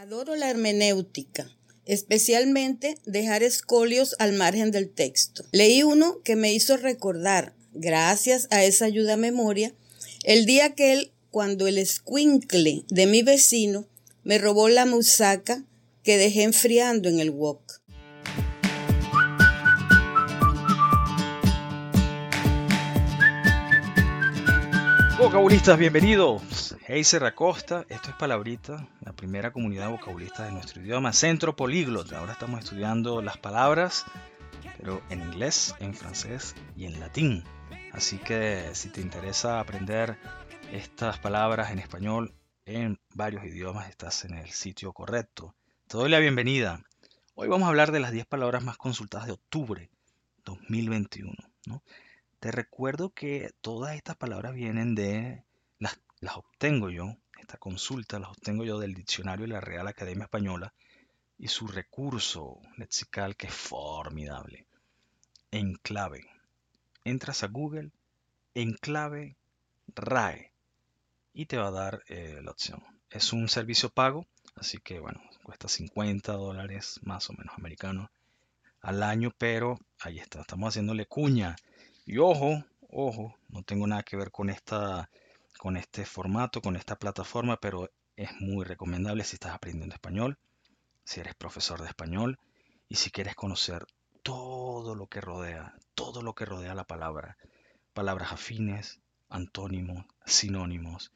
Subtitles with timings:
[0.00, 1.54] Adoro la hermenéutica,
[1.84, 5.44] especialmente dejar escolios al margen del texto.
[5.52, 9.74] Leí uno que me hizo recordar, gracias a esa ayuda a memoria,
[10.24, 13.86] el día aquel cuando el escuincle de mi vecino
[14.24, 15.66] me robó la musaca
[16.02, 17.79] que dejé enfriando en el wok.
[25.20, 26.74] Vocabulistas, bienvenidos.
[26.88, 32.18] Heiser Acosta, esto es Palabrita, la primera comunidad vocabulista de nuestro idioma, Centro Políglota.
[32.18, 34.06] Ahora estamos estudiando las palabras,
[34.78, 37.44] pero en inglés, en francés y en latín.
[37.92, 40.16] Así que si te interesa aprender
[40.72, 45.54] estas palabras en español en varios idiomas, estás en el sitio correcto.
[45.86, 46.82] Te doy la bienvenida.
[47.34, 49.90] Hoy vamos a hablar de las 10 palabras más consultadas de octubre
[50.46, 51.34] 2021.
[51.66, 51.82] ¿no?
[52.40, 55.44] Te recuerdo que todas estas palabras vienen de,
[55.78, 60.24] las, las obtengo yo, esta consulta las obtengo yo del diccionario de la Real Academia
[60.24, 60.72] Española
[61.36, 64.66] y su recurso lexical que es formidable.
[65.50, 66.30] Enclave.
[67.04, 67.90] Entras a Google,
[68.54, 69.36] enclave
[69.94, 70.50] RAE
[71.34, 72.82] y te va a dar eh, la opción.
[73.10, 78.08] Es un servicio pago, así que bueno, cuesta 50 dólares más o menos americanos
[78.80, 81.54] al año, pero ahí está, estamos haciéndole cuña
[82.06, 85.10] y ojo, ojo, no tengo nada que ver con esta
[85.58, 90.38] con este formato, con esta plataforma, pero es muy recomendable si estás aprendiendo español,
[91.04, 92.38] si eres profesor de español
[92.88, 93.84] y si quieres conocer
[94.22, 97.36] todo lo que rodea, todo lo que rodea la palabra,
[97.92, 101.12] palabras afines, antónimos, sinónimos,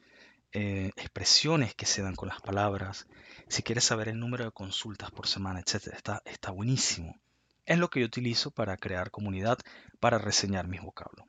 [0.51, 3.07] eh, expresiones que se dan con las palabras,
[3.47, 5.87] si quieres saber el número de consultas por semana, etc.
[5.87, 7.19] Está, está buenísimo
[7.65, 9.59] es lo que yo utilizo para crear comunidad,
[9.99, 11.25] para reseñar mis vocablos.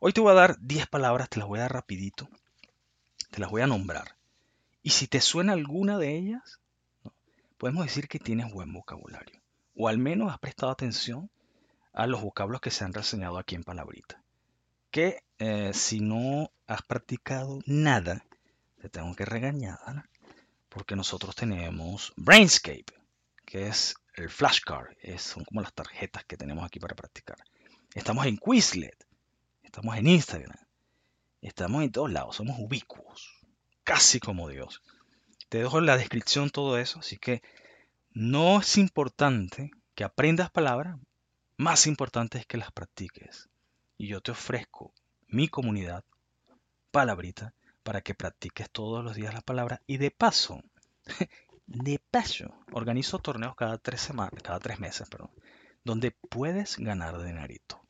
[0.00, 2.28] Hoy te voy a dar 10 palabras, te las voy a dar rapidito,
[3.30, 4.16] te las voy a nombrar.
[4.82, 6.60] Y si te suena alguna de ellas,
[7.58, 9.40] podemos decir que tienes buen vocabulario.
[9.76, 11.30] O al menos has prestado atención
[11.92, 14.22] a los vocablos que se han reseñado aquí en Palabrita.
[14.90, 18.24] Que eh, si no has practicado nada,
[18.80, 20.08] te tengo que regañar,
[20.68, 22.94] porque nosotros tenemos Brainscape,
[23.44, 27.36] que es el flashcard, son como las tarjetas que tenemos aquí para practicar.
[27.94, 29.06] Estamos en Quizlet,
[29.62, 30.56] estamos en Instagram,
[31.40, 33.40] estamos en todos lados, somos ubicuos,
[33.84, 34.82] casi como Dios.
[35.48, 37.42] Te dejo en la descripción todo eso, así que
[38.12, 40.98] no es importante que aprendas palabras,
[41.56, 43.48] más importante es que las practiques.
[43.98, 44.94] Y yo te ofrezco
[45.28, 46.04] mi comunidad,
[46.90, 50.62] palabrita, para que practiques todos los días la palabra y de paso
[51.70, 55.30] de paso, organizo torneos cada tres semanas, cada tres meses, perdón,
[55.84, 57.80] donde puedes ganar dinerito.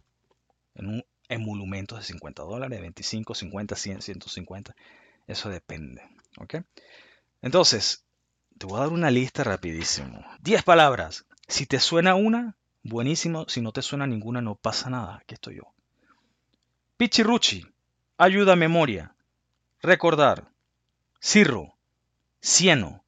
[0.75, 4.77] En un emolumento de 50 dólares, 25, 50, 100, 150.
[5.27, 6.03] Eso depende.
[6.39, 6.57] ¿Ok?
[7.41, 8.05] Entonces,
[8.59, 10.25] te voy a dar una lista rapidísimo.
[10.41, 11.25] 10 palabras.
[11.49, 13.47] Si te suena una, buenísimo.
[13.49, 15.17] Si no te suena ninguna, no pasa nada.
[15.17, 15.73] Aquí estoy yo.
[16.97, 17.67] Pichiruchi.
[18.19, 19.15] Ayuda a memoria.
[19.81, 20.53] Recordar.
[21.21, 21.75] Cirro.
[22.43, 23.05] Cieno.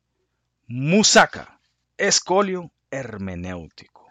[0.68, 1.60] Musaca,
[1.98, 4.06] escolio hermenéutico.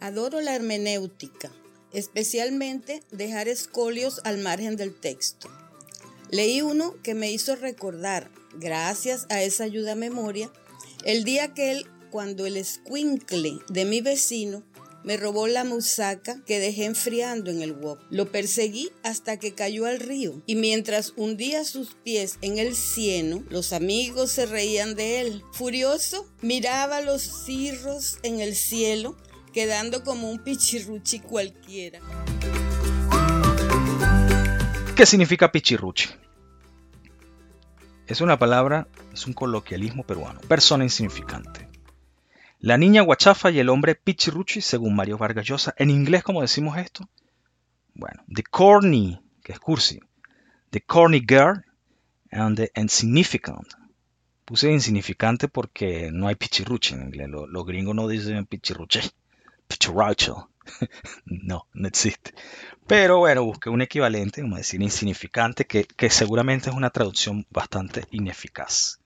[0.00, 1.52] Adoro la hermenéutica,
[1.92, 5.48] especialmente dejar escolios al margen del texto.
[6.30, 10.50] Leí uno que me hizo recordar, gracias a esa ayuda a memoria,
[11.04, 14.64] el día aquel cuando el escuincle de mi vecino
[15.04, 18.00] me robó la musaca que dejé enfriando en el wok.
[18.10, 23.42] Lo perseguí hasta que cayó al río y mientras hundía sus pies en el cieno,
[23.48, 25.42] los amigos se reían de él.
[25.52, 29.16] Furioso, miraba los cirros en el cielo,
[29.52, 32.00] quedando como un pichirruchi cualquiera.
[34.94, 36.08] ¿Qué significa pichirruchi?
[38.06, 41.71] Es una palabra, es un coloquialismo peruano, persona insignificante.
[42.62, 45.74] La niña guachafa y el hombre pichirruchi, según Mario Vargas Llosa.
[45.78, 47.08] En inglés, ¿cómo decimos esto?
[47.92, 49.98] Bueno, the corny, que es cursi.
[50.70, 51.64] The corny girl
[52.30, 53.66] and the insignificant.
[54.44, 57.30] Puse insignificante porque no hay pichirruchi en inglés.
[57.30, 59.00] Los, gringos no dicen pichirruchi.
[59.66, 60.48] Pichirrucho.
[61.24, 62.32] no, no existe.
[62.86, 68.04] Pero bueno, busqué un equivalente, como decir insignificante, que, que seguramente es una traducción bastante
[68.12, 69.00] ineficaz.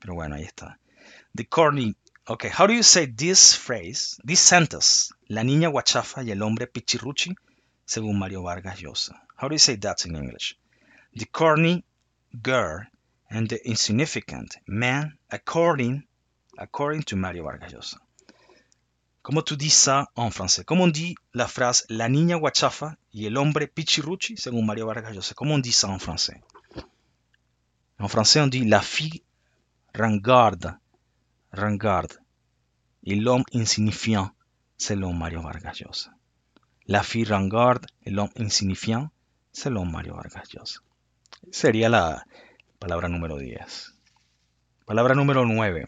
[0.00, 0.78] Pero bueno, ahí está.
[1.34, 1.96] The corny
[2.30, 5.10] Okay, how do you say this phrase, this sentence?
[5.30, 7.34] La niña guachafa y el hombre pichirruchi,
[7.86, 9.14] según Mario Vargas Llosa.
[9.36, 10.54] How do you say that in English?
[11.14, 11.84] The corny
[12.42, 12.84] girl
[13.30, 16.04] and the insignificant man, according,
[16.58, 17.96] according to Mario Vargas Llosa.
[19.22, 20.64] Comment tu dis ça en français?
[20.66, 25.14] Comment on dit la phrase la niña guachafa y el hombre pichirruchi, según Mario Vargas
[25.14, 25.34] Llosa?
[25.34, 26.42] Comment on dit en français?
[27.98, 29.22] En français, on dit la fille
[29.94, 30.78] Rangarde,
[31.52, 32.14] Rangarde.
[33.04, 34.30] Et l'homme insignifiant,
[34.76, 36.10] selon Mario Vargas Llosa.
[36.86, 39.10] La fille Rangarde et l'homme insignifiant,
[39.52, 40.80] selon Mario Vargas Llosa.
[41.50, 42.26] Sería la
[42.78, 43.94] palabra número 10.
[44.84, 45.86] Palabra número 9.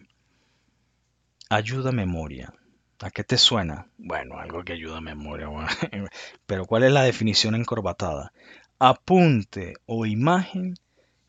[1.50, 2.52] Ayuda memoria.
[3.00, 3.86] ¿A qué te suena?
[3.96, 5.48] Bueno, algo que ayuda a memoria.
[6.46, 8.32] Pero ¿cuál es la definición encorbatada?
[8.78, 10.74] Apunte o imagen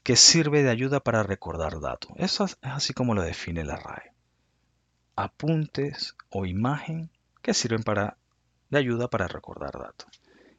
[0.04, 2.12] que sirve de ayuda para recordar datos.
[2.18, 4.11] Eso es así como lo define la RAE.
[5.22, 7.12] Apuntes o imagen
[7.44, 8.18] que sirven para,
[8.70, 10.10] de ayuda para recordar datos.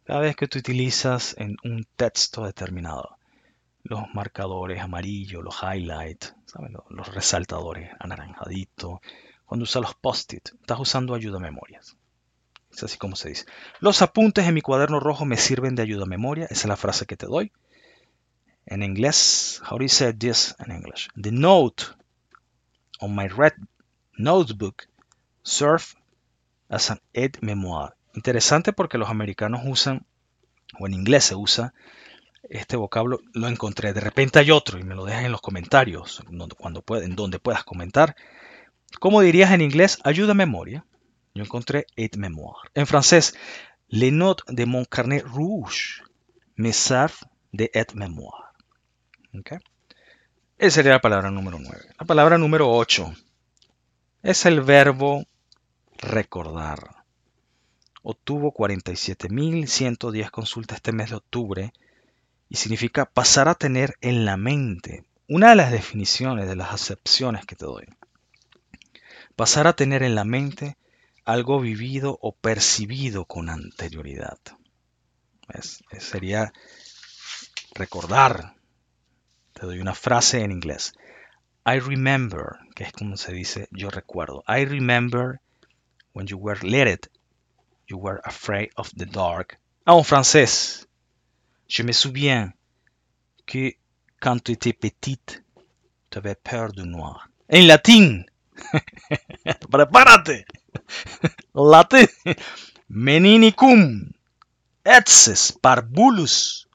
[0.05, 3.19] Cada vez que tú utilizas en un texto determinado
[3.83, 6.35] los marcadores amarillos, los highlights,
[6.91, 9.01] los resaltadores anaranjaditos,
[9.45, 11.97] cuando usas los post-it, estás usando ayuda a memorias.
[12.71, 13.47] Es así como se dice.
[13.81, 16.45] Los apuntes en mi cuaderno rojo me sirven de ayuda a memoria.
[16.45, 17.53] Esa es la frase que te doy.
[18.65, 21.09] En inglés, how do you say this in English?
[21.21, 21.85] The note
[23.01, 23.55] on my red
[24.23, 24.87] notebook
[25.43, 25.85] serve
[26.69, 27.95] as an aide memoire.
[28.15, 30.07] Interesante porque los americanos usan,
[30.79, 31.75] o en inglés se usa,
[32.49, 33.93] este vocablo, lo encontré.
[33.93, 36.23] De repente hay otro y me lo dejas en los comentarios,
[36.59, 38.17] cuando en donde puedas comentar.
[39.01, 39.99] ¿Cómo dirías en inglés?
[40.05, 40.85] Ayuda a memoria.
[41.35, 42.71] Yo encontré aide mémoire.
[42.75, 43.35] En francés,
[43.89, 46.03] les notes de mon carnet rouge
[46.57, 48.45] me servent de aide mémoire.
[49.39, 49.59] ¿Okay?
[50.59, 51.95] Esa sería la palabra número 9.
[51.99, 53.15] La palabra número 8
[54.23, 55.25] es el verbo
[55.99, 57.05] recordar.
[58.03, 61.73] Obtuvo 47.110 consultas este mes de octubre
[62.49, 65.05] y significa pasar a tener en la mente.
[65.29, 67.87] Una de las definiciones de las acepciones que te doy
[69.37, 70.77] pasar a tener en la mente
[71.25, 74.39] algo vivido o percibido con anterioridad.
[75.99, 76.53] Sería
[77.75, 78.55] recordar.
[79.53, 80.95] Te doy una frase en inglés.
[81.65, 84.43] I remember, que es como se dice yo recuerdo.
[84.49, 85.41] I remember
[86.13, 87.09] when you were it,
[87.89, 89.59] you were afraid of the dark.
[89.87, 90.87] Ah, en francés.
[91.69, 92.53] Je me souviens
[93.47, 93.77] que
[94.21, 95.43] quand tu étais petite,
[96.11, 97.29] tu avais peur du noir.
[97.49, 98.25] En latín,
[99.71, 100.45] Prepárate.
[101.55, 102.09] Latín.
[102.89, 104.13] Meninicum.
[104.85, 106.67] Etses parbulus.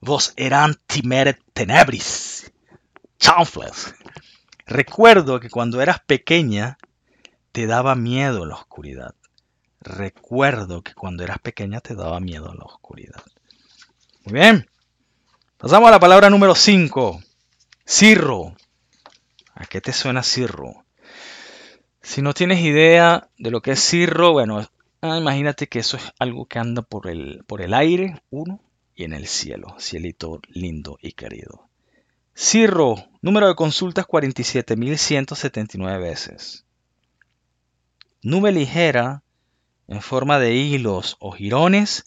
[0.00, 2.50] Vos eran timere tenebris.
[3.18, 3.94] Chanfles.
[4.66, 6.76] Recuerdo que cuando eras pequeña
[7.52, 9.14] te daba miedo la oscuridad.
[9.80, 13.22] Recuerdo que cuando eras pequeña te daba miedo la oscuridad.
[14.24, 14.68] Muy bien.
[15.56, 17.22] Pasamos a la palabra número 5.
[17.84, 18.56] Cirro.
[19.54, 20.84] ¿A qué te suena cirro?
[22.02, 24.68] Si no tienes idea de lo que es cirro, bueno,
[25.00, 28.60] ah, imagínate que eso es algo que anda por el, por el aire, uno,
[28.96, 31.68] y en el cielo, cielito lindo y querido.
[32.38, 36.66] Cirro, número de consultas 47.179 veces.
[38.22, 39.24] Nube ligera
[39.88, 42.04] en forma de hilos o jirones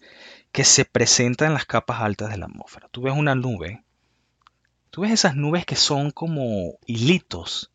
[0.52, 2.88] que se presenta en las capas altas de la atmósfera.
[2.92, 3.84] Tú ves una nube,
[4.90, 7.72] tú ves esas nubes que son como hilitos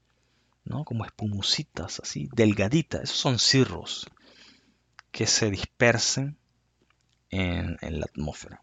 [0.84, 3.02] como espumositas, así, delgaditas.
[3.02, 4.06] Esos son cirros
[5.12, 6.36] que se dispersen
[7.30, 8.62] en, la atmósfera.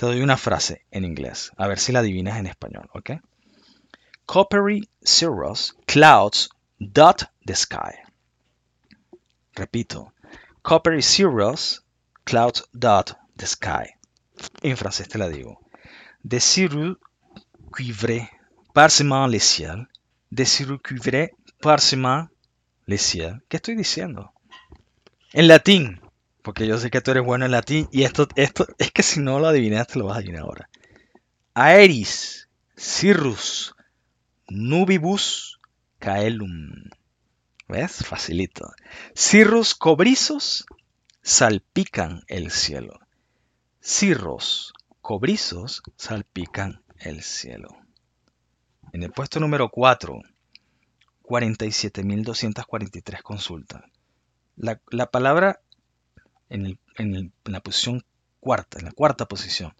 [0.00, 3.20] Te doy una frase en inglés, a ver si la adivinas en español, ¿ok?
[4.24, 6.48] Coppery cirrus clouds
[6.78, 7.98] dot the sky.
[9.54, 10.14] Repito,
[10.62, 11.82] coppery cirrus
[12.24, 13.90] clouds dot the sky.
[14.62, 15.60] En francés te la digo.
[16.22, 16.96] De cirrus
[17.70, 18.30] cuivré
[18.72, 19.86] parsemant le ciel
[20.30, 22.30] de circuivre parchemin
[22.86, 23.42] le ciel.
[23.48, 24.32] ¿Qué estoy diciendo?
[25.34, 26.00] En latín,
[26.42, 29.20] porque yo sé que tú eres bueno en latín y esto, esto es que si
[29.20, 30.68] no lo adivinas te lo vas a adivinar ahora.
[31.54, 33.74] Aeris, cirrus,
[34.48, 35.60] nubibus,
[35.98, 36.72] caelum.
[37.68, 38.04] ¿Ves?
[38.04, 38.72] Facilito.
[39.14, 40.66] Cirrus cobrizos
[41.22, 42.98] salpican el cielo.
[43.80, 47.76] Cirros cobrizos salpican el cielo.
[48.92, 50.20] En el puesto número 4,
[51.22, 53.82] 47.243 consultas.
[54.56, 55.60] La, la, palabra
[56.50, 58.04] en, la posición
[58.40, 59.74] cuarta, en la cuarta posición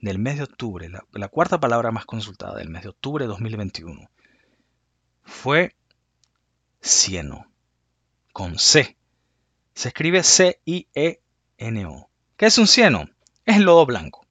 [0.00, 4.10] del mes de octubre, la, cuarta palabra más consultada del mes de octubre de 2021
[5.22, 5.76] fue
[6.80, 7.46] cieno,
[8.32, 8.96] con C.
[9.74, 12.08] Se escribe C-I-E-N-O.
[12.36, 13.08] ¿Qué es un cieno?
[13.44, 14.26] Es el lodo blanco.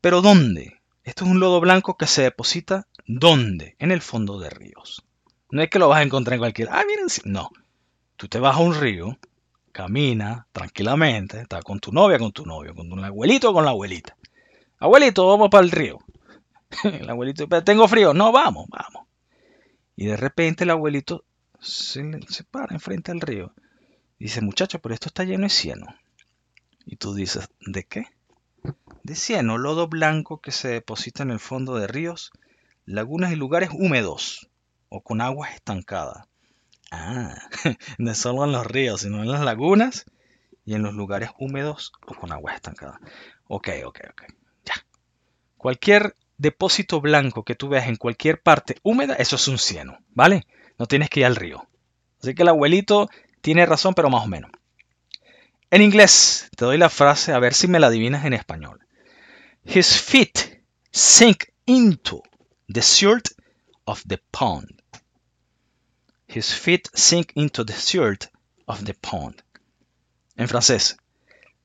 [0.00, 0.80] ¿Pero dónde?
[1.02, 3.76] Esto es un lodo blanco que se deposita ¿Dónde?
[3.78, 5.04] En el fondo de ríos.
[5.50, 6.68] No es que lo vas a encontrar en cualquier...
[6.70, 7.50] Ah, miren, no.
[8.16, 9.18] Tú te vas a un río,
[9.74, 14.16] camina tranquilamente, estás con tu novia, con tu novio, con un abuelito con la abuelita.
[14.78, 15.98] Abuelito, vamos para el río.
[16.84, 18.14] El abuelito, tengo frío.
[18.14, 19.08] No, vamos, vamos.
[19.96, 21.24] Y de repente el abuelito
[21.60, 23.52] se, se para enfrente al río.
[24.18, 25.86] Dice, muchacho, pero esto está lleno de cieno.
[26.86, 28.06] Y tú dices, ¿de qué?
[29.02, 32.30] De cieno, lodo blanco que se deposita en el fondo de ríos,
[32.84, 34.48] lagunas y lugares húmedos
[34.88, 36.28] o con aguas estancadas.
[36.90, 37.34] Ah,
[37.98, 40.06] no solo en los ríos, sino en las lagunas
[40.64, 42.98] y en los lugares húmedos o con aguas estancadas.
[43.48, 44.22] Ok, ok, ok.
[44.64, 44.74] Ya.
[45.56, 50.46] Cualquier depósito blanco que tú veas en cualquier parte húmeda, eso es un cieno, ¿vale?
[50.78, 51.66] No tienes que ir al río.
[52.22, 53.08] Así que el abuelito
[53.40, 54.50] tiene razón, pero más o menos.
[55.70, 58.86] En inglés, te doy la frase a ver si me la adivinas en español.
[59.64, 60.62] His feet
[60.92, 62.22] sink into
[62.72, 63.28] the silt
[63.84, 64.73] of the pond.
[66.34, 68.28] His feet sink into the silt
[68.66, 69.34] of the pond.
[70.36, 70.96] En francés,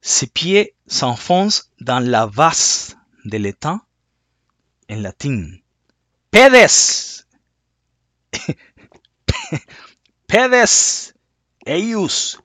[0.02, 2.96] ses pieds s'enfoncent dans la vase
[3.26, 3.82] de l'étang.
[4.88, 5.64] En latín,
[6.32, 7.26] pedes.
[10.28, 11.14] pedes.
[11.66, 12.40] Eius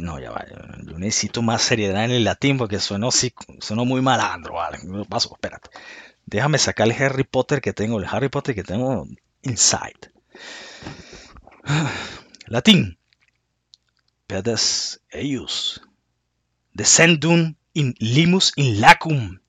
[0.00, 3.10] no, ya va, yo necesito más seriedad en el latín porque sueno
[3.84, 4.78] muy malandro, vale.
[5.08, 5.70] Paso, espérate.
[6.24, 9.06] Déjame sacar el Harry Potter que tengo, el Harry Potter que tengo
[9.42, 10.12] inside.
[12.46, 12.98] Latín.
[14.26, 15.82] Pedes eius.
[16.72, 19.40] Descendum in limus in lacum.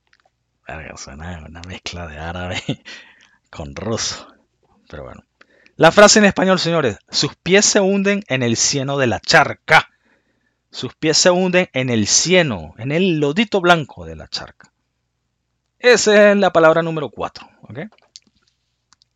[0.96, 2.62] suena una mezcla de árabe
[3.50, 4.27] con ruso.
[4.89, 5.24] Pero bueno.
[5.75, 6.98] La frase en español, señores.
[7.10, 9.89] Sus pies se hunden en el cieno de la charca.
[10.70, 14.72] Sus pies se hunden en el cieno, en el lodito blanco de la charca.
[15.79, 17.50] Esa es la palabra número 4.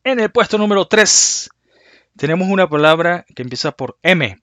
[0.03, 1.49] En el puesto número 3
[2.17, 4.37] tenemos una palabra que empieza por M.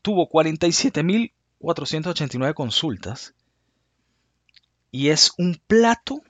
[0.00, 3.34] Tuvo 47.489 consultas
[4.90, 6.22] y es un plato,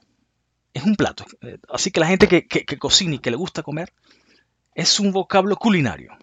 [0.74, 1.24] es un plato.
[1.68, 3.92] Así que la gente que, que cocina y que le gusta comer,
[4.74, 6.16] es un vocablo culinario.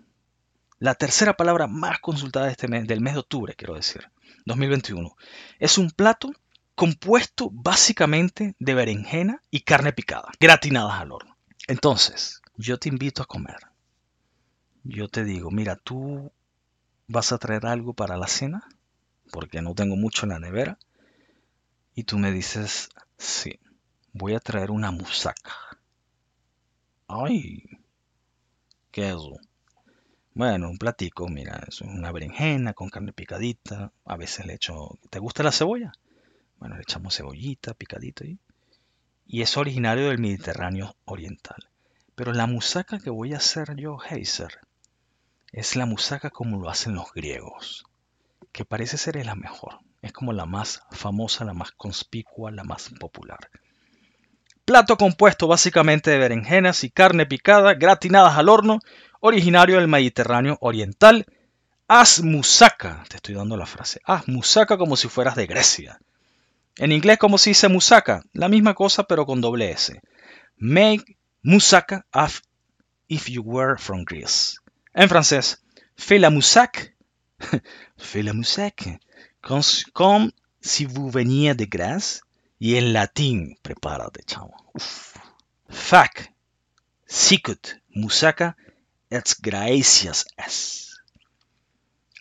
[0.79, 4.09] La tercera palabra más consultada este del mes de octubre, quiero decir,
[4.45, 5.15] 2021.
[5.59, 6.31] Es un plato
[6.73, 11.37] compuesto básicamente de berenjena y carne picada, gratinadas al horno.
[11.67, 13.68] Entonces, yo te invito a comer.
[14.83, 16.31] Yo te digo, mira, tú
[17.07, 18.67] vas a traer algo para la cena,
[19.31, 20.77] porque no tengo mucho en la nevera.
[21.95, 23.59] Y tú me dices, sí,
[24.13, 25.53] voy a traer una musaca.
[27.07, 27.63] Ay,
[28.91, 29.39] ¿qué es eso?
[30.33, 33.91] Bueno, un platico, mira, es una berenjena con carne picadita.
[34.05, 34.98] A veces le echo.
[35.09, 35.91] ¿Te gusta la cebolla?
[36.59, 38.39] Bueno, le echamos cebollita, picadito y.
[39.27, 41.69] Y es originario del Mediterráneo oriental.
[42.15, 44.59] Pero la musaca que voy a hacer yo, Heiser,
[45.51, 47.85] es la musaca como lo hacen los griegos,
[48.51, 49.79] que parece ser la mejor.
[50.01, 53.49] Es como la más famosa, la más conspicua, la más popular.
[54.63, 58.79] Plato compuesto básicamente de berenjenas y carne picada gratinadas al horno
[59.19, 61.25] originario del Mediterráneo oriental.
[61.87, 65.99] Haz musaca, te estoy dando la frase, haz musaca como si fueras de Grecia.
[66.77, 68.23] En inglés, como se dice musaca?
[68.31, 69.99] La misma cosa, pero con doble S.
[70.55, 72.05] Make musaca
[73.07, 74.58] if you were from Greece.
[74.93, 75.63] En francés,
[75.96, 76.96] fais la musac,
[77.98, 79.00] fais la musac,
[79.93, 80.31] comme
[80.62, 82.22] si vous veniez de Grèce.
[82.62, 84.53] Y en latín, prepárate, chavo.
[85.69, 86.34] Fac,
[87.05, 88.58] sicut, musaca,
[89.12, 91.01] It's gracias es.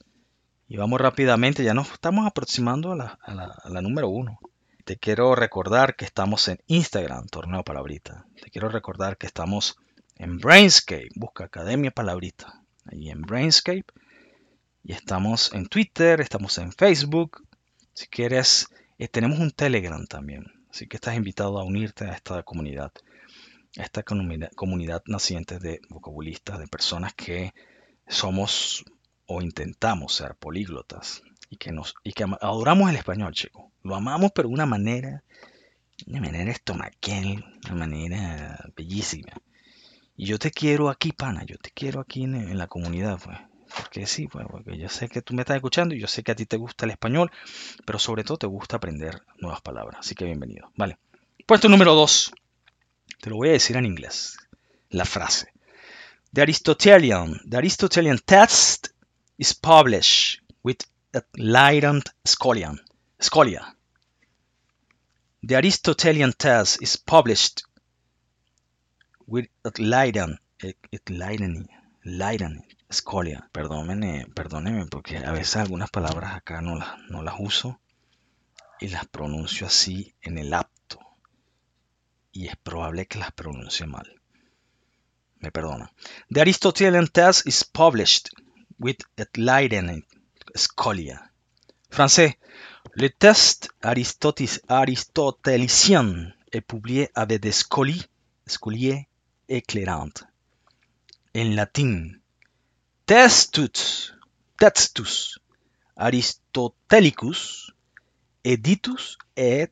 [0.67, 4.39] Y vamos rápidamente, ya nos estamos aproximando a la, a la número 1.
[4.85, 8.27] Te quiero recordar que estamos en Instagram, Torneo Palabrita.
[8.39, 9.79] Te quiero recordar que estamos
[10.15, 12.61] en Brainscape, busca Academia Palabrita.
[12.85, 13.87] Ahí en Brainscape.
[14.83, 17.47] Y estamos en Twitter, estamos en Facebook.
[17.95, 18.67] Si quieres
[18.99, 22.91] eh, tenemos un Telegram también, así que estás invitado a unirte a esta comunidad,
[23.79, 27.55] a esta comunidad, naciente de vocabulistas, de personas que
[28.07, 28.85] somos
[29.25, 33.71] o intentamos ser políglotas y que, nos, y que adoramos el español, chico.
[33.85, 35.23] Lo amamos, pero de una manera,
[36.07, 39.33] una manera estomaquel, una manera bellísima.
[40.17, 43.37] Y yo te quiero aquí, pana, yo te quiero aquí en, la comunidad, pues.
[43.77, 46.31] Porque sí, pues, porque yo sé que tú me estás escuchando y yo sé que
[46.31, 47.29] a ti te gusta el español,
[47.85, 49.99] pero sobre todo te gusta aprender nuevas palabras.
[49.99, 50.71] Así que bienvenido.
[50.75, 50.97] Vale.
[51.45, 52.33] Puesto número 2.
[53.21, 54.35] Te lo voy a decir en inglés.
[54.89, 55.53] La frase.
[56.33, 58.87] The Aristotelian, the Aristotelian test
[59.37, 60.77] is published with
[61.35, 62.81] Leiden Scholian.
[63.19, 63.74] Scholia.
[65.47, 67.63] The Aristotelian test is published
[69.27, 69.47] with
[69.77, 70.39] Leiden,
[71.09, 71.67] Leiden,
[72.03, 73.47] Leiden, Escolia.
[73.51, 77.79] Perdónenme, perdónenme porque a veces algunas palabras acá no las, no las uso.
[78.79, 80.99] y las pronuncio así en el apto.
[82.31, 84.21] Y es probable que las pronuncie mal.
[85.39, 85.91] Me perdona.
[86.29, 88.29] The Aristotelian test is published
[88.79, 88.97] with
[89.35, 90.05] Leiden
[90.55, 91.31] Scholia.
[91.89, 92.37] Français.
[92.97, 98.05] Le test aristotélicien est publié avec des scolies,
[99.49, 100.23] éclairantes.
[101.35, 102.11] En latin,
[103.05, 104.13] testus,
[104.57, 105.39] textus
[105.97, 107.71] Aristotelicus
[108.45, 109.71] editus et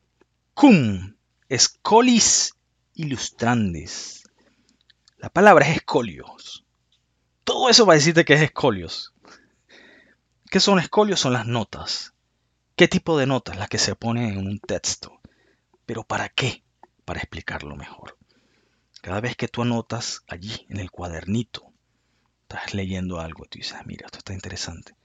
[0.54, 1.14] cum
[1.48, 2.52] escolis
[2.96, 4.24] illustrandis.
[5.18, 6.64] La palabra es escolios.
[7.44, 9.14] Todo eso va a decirte que es escolios.
[10.50, 11.20] ¿Qué son escolios?
[11.20, 12.13] Son las notas.
[12.76, 13.56] ¿Qué tipo de notas?
[13.56, 15.20] Las que se ponen en un texto.
[15.86, 16.64] ¿Pero para qué?
[17.04, 18.18] Para explicarlo mejor.
[19.00, 21.72] Cada vez que tú anotas allí en el cuadernito,
[22.42, 24.96] estás leyendo algo, tú dices, ah, mira, esto está interesante.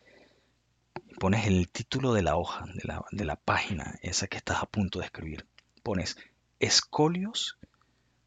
[1.09, 4.63] Y pones el título de la hoja, de la, de la página, esa que estás
[4.63, 5.45] a punto de escribir.
[5.83, 6.17] Pones
[6.59, 7.59] escolios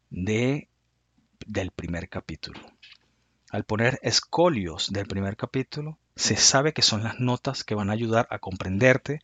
[0.09, 0.69] de
[1.45, 2.61] del primer capítulo.
[3.49, 7.93] Al poner escolios del primer capítulo, se sabe que son las notas que van a
[7.93, 9.19] ayudar a comprenderte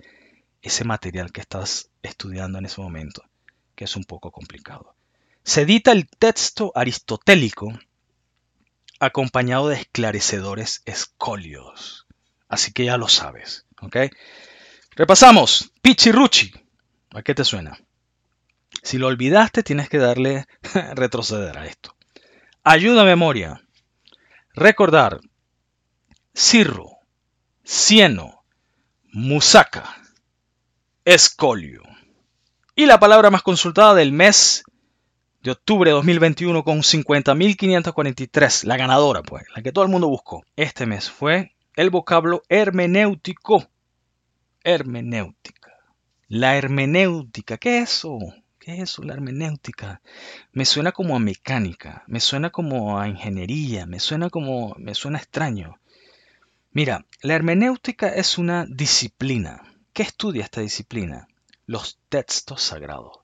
[0.62, 3.24] ese material que estás estudiando en ese momento,
[3.76, 4.96] que es un poco complicado.
[5.44, 7.72] Se edita el texto aristotélico
[9.00, 12.08] acompañado de esclarecedores escolios.
[12.48, 13.98] Así que ya lo sabes, ¿ok?
[14.96, 15.72] Repasamos.
[15.82, 16.52] Pichiruchi.
[17.12, 17.80] ¿A qué te suena?
[18.84, 20.46] Si lo olvidaste, tienes que darle
[20.94, 21.96] retroceder a esto.
[22.64, 23.62] Ayuda a memoria.
[24.54, 25.22] Recordar.
[26.42, 27.00] Cirro.
[27.66, 28.46] Cieno.
[29.12, 29.98] Musaca.
[31.04, 31.84] Escolio.
[32.76, 34.64] Y la palabra más consultada del mes
[35.42, 38.64] de octubre de 2021 con 50.543.
[38.64, 40.46] La ganadora, pues, la que todo el mundo buscó.
[40.56, 43.68] Este mes fue el vocablo hermenéutico.
[44.64, 45.74] Hermenéutica.
[46.30, 48.18] La hermenéutica, ¿qué es eso?
[48.60, 50.02] ¿Qué es eso, la hermenéutica?
[50.54, 55.18] Me suena como a mecánica, me suena como a ingeniería, me suena como, me suena
[55.18, 55.76] extraño.
[56.72, 59.64] Mira, la hermenéutica es una disciplina.
[59.92, 61.28] ¿Qué estudia esta disciplina?
[61.66, 63.22] Los textos sagrados.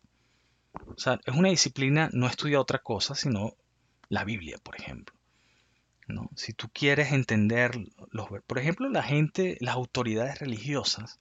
[0.88, 3.54] O sea, es una disciplina, no estudia otra cosa, sino
[4.10, 5.16] la Biblia, por ejemplo.
[6.36, 7.78] Si tú quieres entender
[8.10, 8.28] los...
[8.46, 11.20] Por ejemplo, la gente, las autoridades religiosas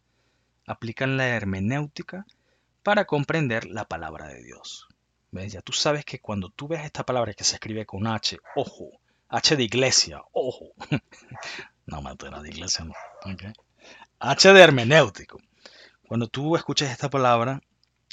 [0.67, 2.27] aplican la hermenéutica
[2.83, 4.89] para comprender la palabra de Dios.
[5.31, 8.93] Ya tú sabes que cuando tú ves esta palabra que se escribe con H, ojo,
[9.29, 10.73] H de iglesia, ojo.
[11.87, 12.95] no, era de iglesia, no.
[14.19, 15.41] H de hermenéutico.
[16.07, 17.61] Cuando tú escuchas esta palabra,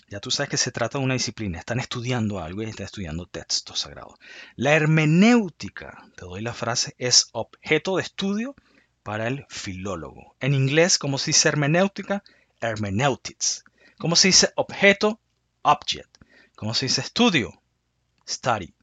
[0.10, 1.58] ya tú sabes que se trata de una disciplina.
[1.58, 4.16] Están estudiando algo y están estudiando textos sagrados.
[4.56, 8.56] La hermenéutica, te doy la frase, es objeto de estudio
[9.04, 10.36] para el filólogo.
[10.40, 12.24] En inglés, como se dice hermenéutica,
[12.60, 13.64] hermeneutics.
[13.98, 15.20] ¿Cómo se dice objeto?
[15.62, 16.18] Object.
[16.56, 17.62] ¿Cómo se dice estudio?
[18.28, 18.74] Study.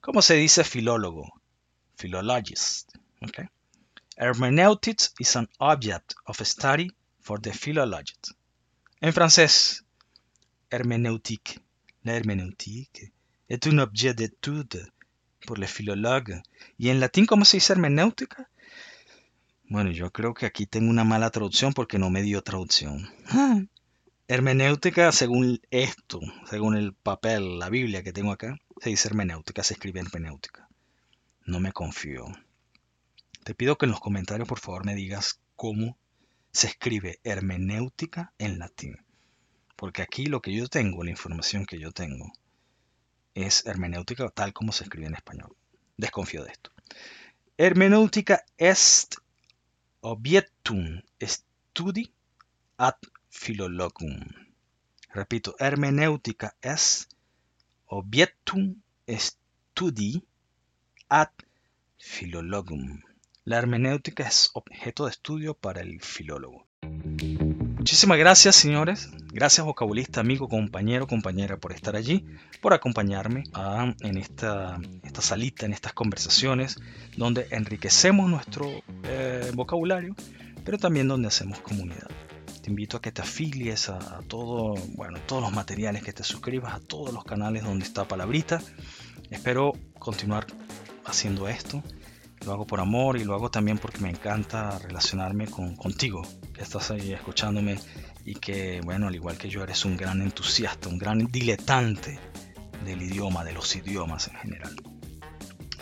[0.00, 1.40] ¿Cómo se dice filólogo?
[1.96, 2.96] Philologist.
[3.22, 3.46] Okay.
[4.18, 8.32] Hermeneutics is an object of study for the philologist.
[9.02, 9.82] En francés,
[10.70, 11.60] herméneutique.
[12.02, 13.12] La herméneutique
[13.50, 14.90] est un objet d'étude
[15.46, 16.40] pour le philologue.
[16.78, 18.48] ¿Y en latín cómo se dice hermenéutica?
[19.68, 23.10] Bueno, yo creo que aquí tengo una mala traducción porque no me dio traducción.
[23.28, 23.60] Ah.
[24.28, 29.74] Hermenéutica, según esto, según el papel, la Biblia que tengo acá, se dice hermenéutica, se
[29.74, 30.68] escribe hermenéutica.
[31.44, 32.26] No me confío.
[33.46, 35.96] Te pido que en los comentarios, por favor, me digas cómo
[36.50, 39.06] se escribe hermenéutica en latín.
[39.76, 42.32] Porque aquí lo que yo tengo, la información que yo tengo,
[43.34, 45.54] es hermenéutica tal como se escribe en español.
[45.96, 46.72] Desconfío de esto.
[47.56, 49.14] Hermenéutica est
[50.00, 52.12] objectum studi
[52.78, 52.96] ad
[53.30, 54.18] philologum.
[55.10, 57.06] Repito, hermenéutica es
[57.86, 60.26] objectum studi
[61.08, 61.30] ad
[61.96, 63.05] philologum.
[63.46, 66.66] La hermenéutica es objeto de estudio para el filólogo.
[66.82, 69.08] Muchísimas gracias, señores.
[69.32, 72.26] Gracias, vocabulista, amigo, compañero, compañera, por estar allí,
[72.60, 73.44] por acompañarme
[74.00, 76.80] en esta, esta salita, en estas conversaciones,
[77.16, 78.68] donde enriquecemos nuestro
[79.04, 80.16] eh, vocabulario,
[80.64, 82.08] pero también donde hacemos comunidad.
[82.62, 86.74] Te invito a que te afilies a, todo, bueno, todos los materiales, que te suscribas
[86.74, 88.60] a todos los canales donde está Palabrita.
[89.30, 90.48] Espero continuar
[91.04, 91.80] haciendo esto.
[92.46, 96.22] Lo hago por amor y lo hago también porque me encanta relacionarme con, contigo,
[96.54, 97.76] que estás ahí escuchándome
[98.24, 102.20] y que, bueno, al igual que yo, eres un gran entusiasta, un gran diletante
[102.84, 104.76] del idioma, de los idiomas en general.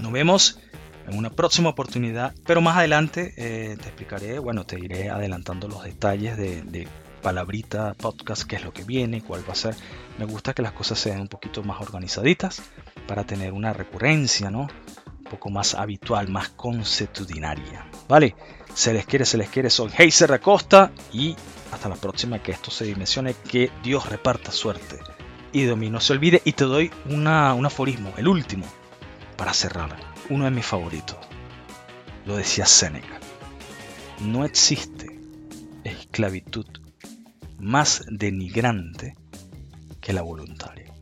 [0.01, 0.59] Nos vemos
[1.07, 5.85] en una próxima oportunidad, pero más adelante eh, te explicaré, bueno, te iré adelantando los
[5.85, 6.89] detalles de,
[7.21, 9.75] palabrita podcast, qué es lo que viene, cuál va a ser.
[10.19, 12.63] Me gusta que las cosas sean un poquito más organizaditas
[13.09, 14.69] para tener una recurrencia, ¿no?
[15.25, 17.87] Un poco más habitual, más consuetudinaria.
[18.09, 18.35] ¿Vale?
[18.75, 19.71] Se les quiere, se les quiere.
[19.71, 21.35] Soy Heiser Acosta y
[21.73, 23.35] hasta la próxima que esto se dimensione.
[23.35, 24.99] Que Dios reparta suerte
[25.53, 26.43] y de no se olvide.
[26.45, 28.67] Y te doy una, un aforismo, el último,
[29.37, 29.97] para cerrar.
[30.29, 31.17] Uno de mis favoritos.
[32.27, 33.21] Lo decía Séneca.
[34.21, 35.21] No existe
[35.85, 36.67] esclavitud
[37.59, 39.17] más denigrante
[40.01, 40.93] que la voluntaria.